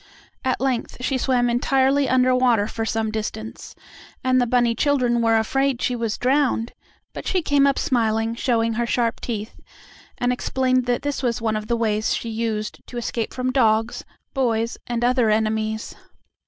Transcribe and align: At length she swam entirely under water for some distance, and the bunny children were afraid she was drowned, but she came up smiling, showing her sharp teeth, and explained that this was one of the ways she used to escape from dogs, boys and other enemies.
At 0.43 0.59
length 0.59 0.97
she 1.01 1.19
swam 1.19 1.47
entirely 1.47 2.09
under 2.09 2.33
water 2.33 2.65
for 2.65 2.85
some 2.85 3.11
distance, 3.11 3.75
and 4.23 4.41
the 4.41 4.47
bunny 4.47 4.73
children 4.73 5.21
were 5.21 5.37
afraid 5.37 5.79
she 5.79 5.95
was 5.95 6.17
drowned, 6.17 6.71
but 7.13 7.27
she 7.27 7.43
came 7.43 7.67
up 7.67 7.77
smiling, 7.77 8.33
showing 8.33 8.73
her 8.73 8.87
sharp 8.87 9.19
teeth, 9.21 9.59
and 10.17 10.33
explained 10.33 10.87
that 10.87 11.03
this 11.03 11.21
was 11.21 11.39
one 11.39 11.55
of 11.55 11.67
the 11.67 11.77
ways 11.77 12.15
she 12.15 12.29
used 12.29 12.81
to 12.87 12.97
escape 12.97 13.31
from 13.31 13.51
dogs, 13.51 14.03
boys 14.33 14.75
and 14.87 15.03
other 15.05 15.29
enemies. 15.29 15.93